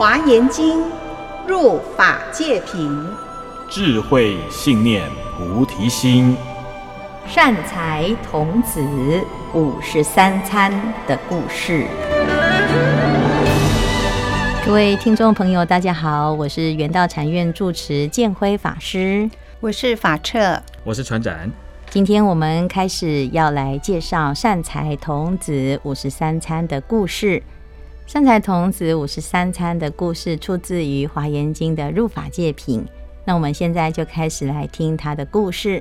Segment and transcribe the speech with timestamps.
[0.00, 0.82] 华严经
[1.46, 3.06] 入法界品，
[3.68, 6.34] 智慧信念菩提心，
[7.26, 8.80] 善财童子
[9.52, 10.72] 五十三参
[11.06, 11.84] 的故事。
[14.64, 19.28] 各位听众朋友，大家好，我是圆道禅院住持建辉法师，
[19.60, 21.34] 我是法彻，我是船长。
[21.90, 27.42] 今天我们开始要来介绍善财童子五十三参的故事。
[28.12, 32.84] 善财童子五十三餐的故事出自于《华严经》的入法界品。
[33.24, 35.80] 那我们现在就开始来听他的故事。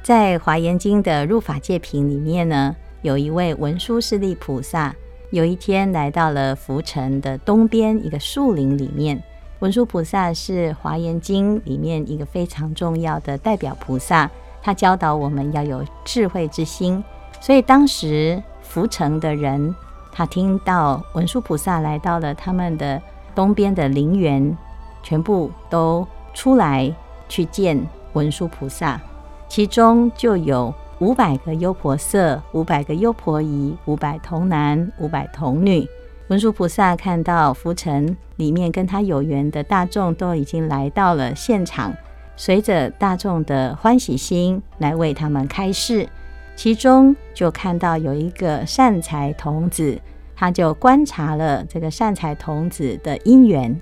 [0.00, 4.94] 在《华严经》的入法界品里面呢，有一位文殊师利菩萨，
[5.30, 9.20] 有一天来到了浮城的东边一个树林里面。
[9.58, 14.30] 文殊菩萨是《华严经》里面一个非常重要的代表菩萨，
[14.62, 17.02] 他教导我们要有智慧之心。
[17.40, 19.74] 所以当时浮城的人。
[20.16, 23.02] 他听到文殊菩萨来到了他们的
[23.34, 24.56] 东边的陵园，
[25.02, 26.94] 全部都出来
[27.28, 29.00] 去见文殊菩萨，
[29.48, 35.84] 其中就有五百个优婆塞、五百个优婆夷、五百童男、五百童女。
[36.28, 41.92] 文殊菩萨看到浮尘里面跟他有缘的大众都已经来到了现场，
[42.36, 46.08] 随着大众的欢喜心来为他们开示。
[46.56, 50.00] 其中就看到有一个善财童子，
[50.36, 53.78] 他就观察了这个善财童子的因缘。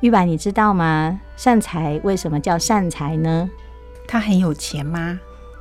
[0.00, 1.20] 玉白，你知道吗？
[1.36, 3.48] 善财为什么叫善财呢？
[4.08, 5.18] 他很有钱吗？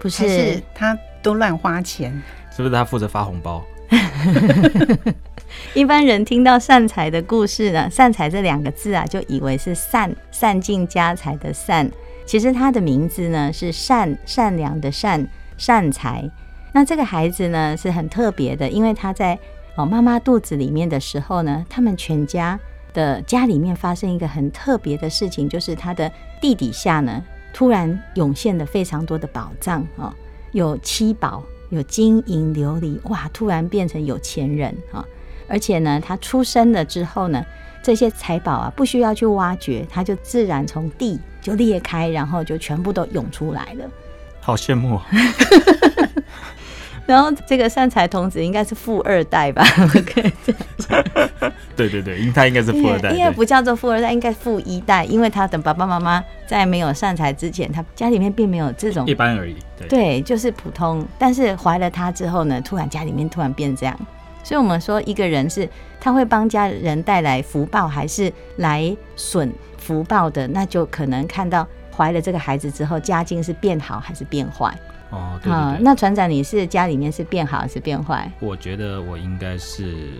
[0.00, 2.10] 不是，是他都乱花钱？
[2.50, 3.62] 是不是他负责发红包？
[5.74, 11.90] 一般人听到善财的故事呢，善财这两个字啊，就以为是善善尽家财的善。
[12.24, 15.26] 其实他的名字呢是善善良的善
[15.58, 16.28] 善财。
[16.72, 19.38] 那这个孩子呢是很特别的，因为他在
[19.76, 22.58] 哦妈妈肚子里面的时候呢，他们全家
[22.92, 30.12] 的家里面发生一个很特别的事情，就是他的地底下呢突然涌现了非常多的宝藏哦，
[30.52, 35.04] 有七宝，有金银琉璃，哇，突然变成有钱人啊！
[35.48, 37.44] 而且呢，他出生了之后呢，
[37.82, 43.90] 这些财宝啊不需要去挖掘，它就自然从地就裂开，然后就全部都涌出来了。
[44.40, 45.06] 好羡慕啊！
[47.12, 49.62] 然后这个善财童子应该是富二代吧？
[51.76, 59.54] 对对对，应他应该是富二代，应该不叫做富二代，应该富一代，因为他的爸爸妈妈在没有善财之前，他家里面并没有这种一般而已。
[59.78, 61.06] 对，对，就是普通。
[61.18, 63.94] 但是怀了他之后呢，突然家里面突然变这样，
[64.42, 65.68] 所以我们说一个人是
[66.00, 74.74] 他会帮家人带来福报，还是来损福报的，那就可能看到怀了这个孩子之后，家境是变好还是变坏。
[75.12, 78.30] 哦，对对对，嗯，那船长，你是家里面是变好还是变坏？
[78.40, 80.10] 我觉得我应该是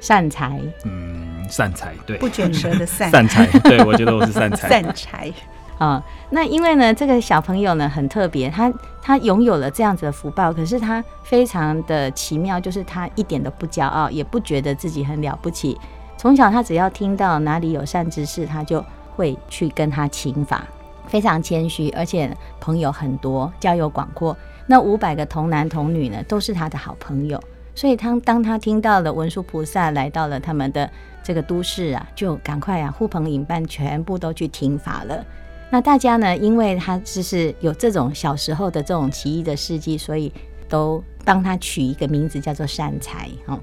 [0.00, 5.32] 善财，嗯，善财，对，不卷舌的善善财，对，我觉得我是善财， 善财。
[5.78, 15.78] 啊、嗯，那因为呢，这个小朋友呢很特别，他他拥有了这样子的福报，可是他非常的奇妙，就是他一点都不骄傲，也不觉得自己很了不起。
[16.18, 18.84] 从小他只要听到哪里有善知识，他就
[19.16, 20.66] 会去跟他请法。
[21.10, 24.34] 非常谦虚，而且朋友很多，交友广阔。
[24.66, 27.42] 那五百个童男童女呢，都是他的好朋友。
[27.74, 30.88] 所以他当他听到了文殊菩萨来到了他们的
[31.22, 35.24] 这个都市啊，就赶快啊呼朋引伴，全部都去听法了。
[35.70, 40.32] 那大家呢，因为他就是有这种小时候的这种奇异的事迹，所以
[40.68, 43.28] 都帮他取一个名字叫做善财。
[43.46, 43.58] 哦，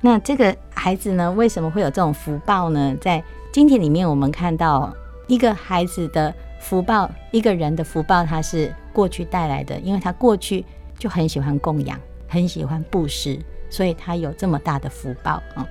[0.00, 2.96] 那这个孩子呢，为什么会有这种福报呢？
[3.00, 4.92] 在经典里面，我们看到
[5.26, 6.32] 一个孩子的。
[6.62, 10.64] 福报，一个人的福报，他是过去带来的，因为他过去
[10.96, 13.36] 就很喜欢供养，很喜欢布施，
[13.68, 15.66] 所以他有这么大的福报啊、嗯。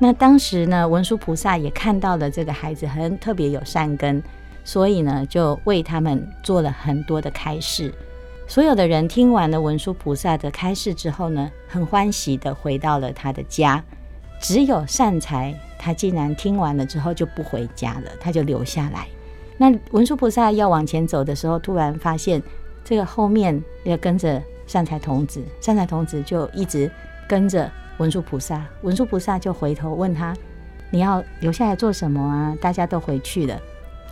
[0.00, 4.20] 那当时呢，文殊菩萨也看到了这个孩子很特别有善根，
[4.64, 7.94] 所以呢，就为他们做了很多的开示。
[8.48, 13.82] 所有的人听完了文殊菩萨的开示之后呢，很欢喜地回到了他的家。
[14.40, 19.06] 只有善财，他竟然听完了之后就不回家了，他就留下来。
[19.56, 22.42] 那文殊菩萨要往前走的时候，突然发现
[22.84, 26.90] 这个后面要跟着善财童子，善财童子就一直
[27.28, 28.64] 跟着文殊菩萨。
[28.82, 30.36] 文殊菩萨就回头问他
[30.90, 33.56] ：“你要留下来做什么啊？”大家都回去了。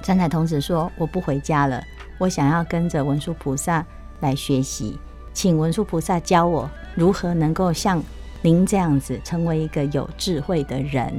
[0.02, 1.82] 善财童子说：“我不回家了，
[2.18, 3.84] 我想要跟着文殊菩萨
[4.20, 4.96] 来学习，
[5.32, 8.00] 请文殊菩萨教我如何能够像
[8.42, 11.12] 您这样子成为一个有智慧的人。”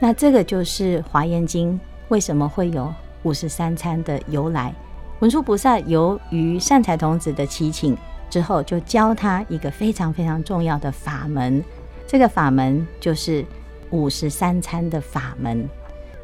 [0.00, 1.74] 那这个就是《华严经》
[2.08, 2.90] 为什么会有。
[3.28, 4.74] 五十三餐的由来，
[5.18, 7.94] 文殊菩萨由于善财童子的祈请
[8.30, 11.62] 之后，就教他一个非常非常重要的法门。
[12.06, 13.44] 这个法门就是
[13.90, 15.68] 五十三餐的法门。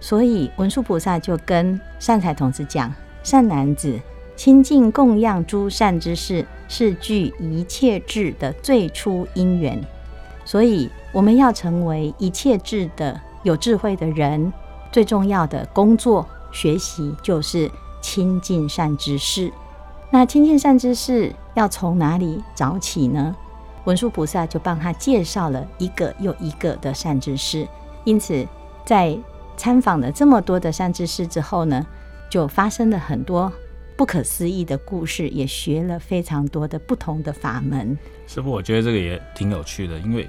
[0.01, 2.91] 所以文殊菩萨就跟善财童子讲
[3.23, 4.01] ：“善男子，
[4.35, 9.79] 亲近供养诸善之事，是具一切智的最初因缘。
[10.47, 14.51] 所以我们要成为一切智的有智慧的人，
[14.91, 17.71] 最重要的工作学习就是
[18.01, 19.53] 亲近善知识。
[20.11, 23.37] 那亲近善知识要从哪里找起呢？
[23.85, 27.69] 文殊菩萨就帮他介绍了一个又一个的善知识。
[28.05, 28.47] 因此，
[28.87, 29.19] 在
[29.57, 31.85] 参访了这么多的善知识之后呢，
[32.31, 33.53] 就发生了很多。
[33.97, 37.97] 不可思议的故事，也学了非常多的不同的法门。
[38.27, 40.29] 师父，我觉得这个也挺有趣的，因为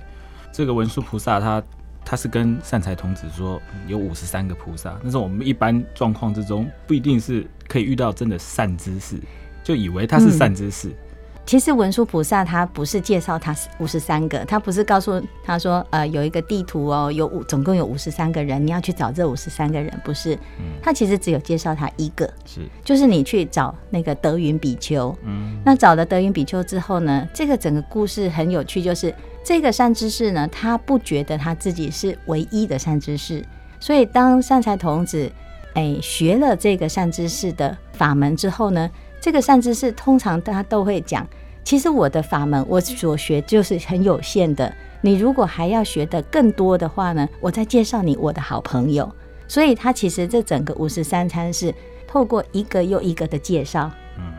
[0.51, 1.61] 这个文殊菩萨他
[2.05, 9.19] 他是跟善财童子说有五十三个菩萨，但是我们一般状况之中不一定是可以遇到真的善知识，
[9.63, 10.89] 就以为他是善知识。
[10.89, 10.95] 嗯
[11.45, 20.33] 其实文殊菩萨他不是介绍他五十三个，他不是告诉他说，呃，有一个地图哦，有五，总共有五十三个人，你要去找这五十三个人，不是？
[20.57, 25.15] 嗯，他其实只有介绍他一个，是，就是你去找那个德云比丘。
[25.23, 29.13] 嗯，那找了德云比丘之后呢，这个整个故事很有趣，就是
[29.43, 33.45] 这个善知识呢，他不觉得他自己是唯一的善知识，
[33.79, 35.31] 所以当善财童子
[35.75, 38.89] 哎学了这个善知识的法门之后呢。
[39.25, 41.27] 这个善知识通常大家都会讲，
[41.63, 44.71] 其实我的法门我所学就是很有限的。
[45.01, 49.11] 你如果还要学的更多的话呢，我再介绍你我的好朋友。
[49.47, 51.73] 所以他其实这整个五十三餐是
[52.07, 53.89] 透过一个又一个的介绍，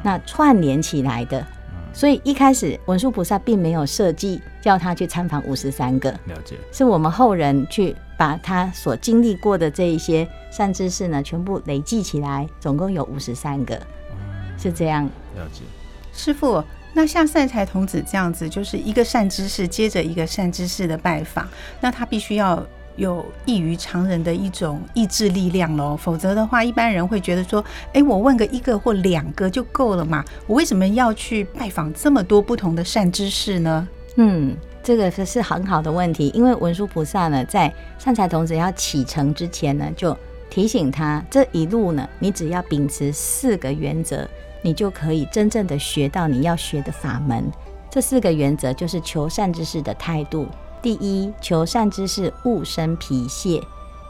[0.04, 1.44] 那串联起来的。
[1.92, 13.76] 所以一开始文殊菩萨并没有设计叫他去参访五十三个，了解，是我们后人去把他所经历过的这一些善知识呢，全部累计起来，总共有五十三个。
[14.58, 15.04] 是这样，
[15.36, 15.62] 了解。
[16.12, 16.62] 师傅，
[16.94, 21.46] 那像善财童子这样子，就是一个善知识接着一个善知识的拜访，
[21.80, 22.66] 那他必须要
[22.96, 27.62] 有异于常人的一种意志力量喽，否则的话，一般人会觉得说，
[27.92, 33.86] 哎，我问个一个或两个就够了嘛，我为什么要去拜访这么多不同的善知识呢？
[34.14, 40.16] 嗯，这个是很好的问题，因为文殊菩萨呢，在善财童子要启程之前呢，就
[40.48, 44.26] 提醒他，这一路呢，你只要秉持四个原则。
[44.62, 47.44] 你就可以真正的学到你要学的法门。
[47.90, 50.46] 这四个原则就是求善知识的态度。
[50.82, 53.60] 第一，求善知识勿生疲懈，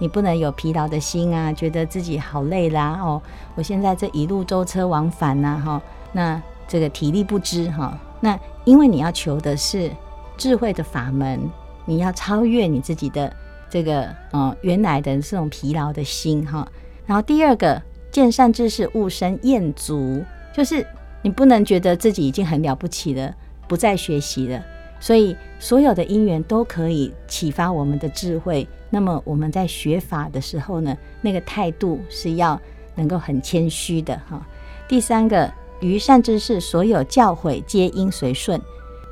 [0.01, 3.23] 你不能有疲劳的心啊，觉得自己好累啦哦。
[3.55, 5.81] 我现在这一路舟车往返呐，哈，
[6.13, 7.97] 那这个体力不支哈。
[8.21, 9.91] 那因为你要求的是
[10.37, 11.49] 智慧的法门，
[11.85, 13.33] 你要超越你自己的
[13.71, 16.67] 这个嗯原来的这种疲劳的心哈。
[17.07, 20.25] 然后第二个，见善知识勿生厌足。
[20.57, 20.87] 就是
[21.21, 23.35] 你不能觉得自己已经很了不起了，
[23.69, 24.65] 不再学习了。
[24.99, 28.67] 所以所有的因缘都可以启发我们的智慧。
[28.89, 32.59] 那么我们在学法的时候呢，那个态度是要
[32.95, 34.41] 能够很谦虚的哈。
[34.89, 38.59] 第三个，于善知识所有教诲皆应随顺。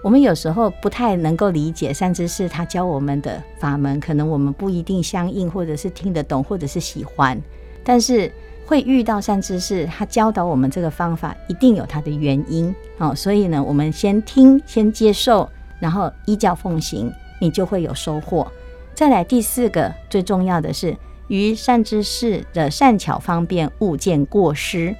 [0.02, 7.38] 我们有时候不太能够理解善知识他教我们的法门，可能我们不一定相应，或者是听得懂，或者是喜欢，
[7.84, 8.32] 但是。
[8.66, 12.74] 会遇到善知识，他教导我们这个方法，一定有他的原因。
[12.96, 15.48] 好，所以呢，我们先听，先接受，
[15.80, 18.50] 然后依教奉行，你就会有收获。
[18.94, 20.96] 再来第四个，最重要的是，
[21.28, 24.94] 于善知识的善巧方便，勿见过失。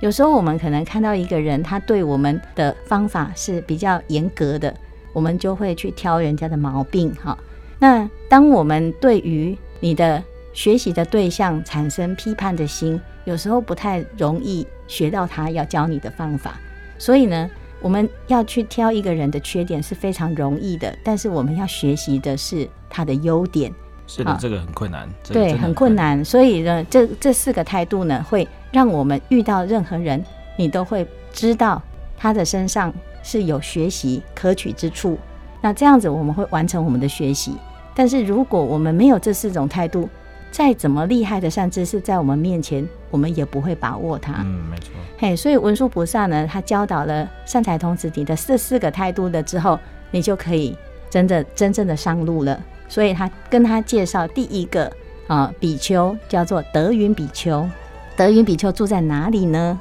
[0.00, 4.72] 有时候我们可能看到一个人，他对我们的方法是比较严格的，
[5.12, 7.12] 我们就会去挑人家的毛病。
[7.20, 7.36] 哈，
[7.80, 10.22] 那当我们对于你的
[10.58, 16.58] 学习的对象产生批判的心，有时候不太容易学到他要教你的方法。
[16.98, 17.48] 所以呢，
[17.80, 23.72] 我们要去挑一个人的缺点是非常容易的，但是我们要学习的是他的优点。
[24.08, 25.08] 是的，这个很困难。
[25.22, 26.24] 对，很困难。
[26.24, 30.20] 所以呢，这这四个态度呢，会让我们遇到任何人，
[30.56, 31.80] 你都会知道
[32.16, 35.16] 他的身上是有学习可取之处。
[35.60, 37.54] 那这样子我们会完成我们的学习。
[37.94, 40.08] 但是如果我们没有这四种态度，
[40.50, 44.32] 再怎么厉害的善知识，在我们面前，我们也不会把握它。
[44.40, 44.90] 嗯，没错。
[45.18, 49.78] 嘿，所以文殊菩萨呢，他教导了善财童子你的这四个态度了之后，
[50.10, 50.76] 你就可以
[51.10, 52.60] 真的真正的上路了。
[52.88, 54.90] 所以他跟他介绍第一个
[55.26, 57.68] 啊比丘叫做德云比丘。
[58.16, 59.78] 德云比丘住在哪里呢？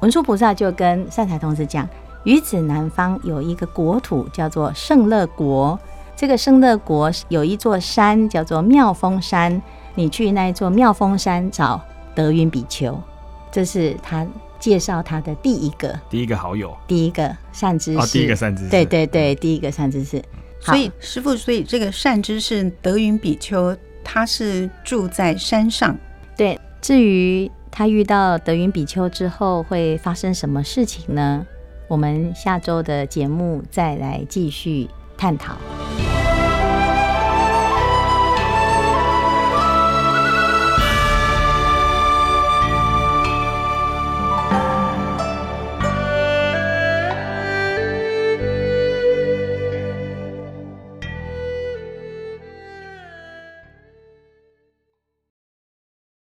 [0.00, 1.88] 文殊菩萨就跟善财童子讲，
[2.24, 5.78] 于此南方有一个国土叫做圣乐国。
[6.16, 9.60] 这个圣乐国有一座山叫做妙峰山。
[9.94, 11.80] 你去那一座妙峰山找
[12.14, 12.98] 德云比丘，
[13.50, 14.26] 这是他
[14.58, 20.22] 介绍他的第一个第一个好友，第一个善知识，哦，第一个善知识，对对对，第一个善知识。
[20.60, 25.96] 所以师傅，所以这个善知识德云比丘，他是住在山上，
[26.36, 31.46] 对，至于他遇到德云比丘之后会发生什么事情呢？
[31.88, 35.56] 我们下周的节目再来继续探讨。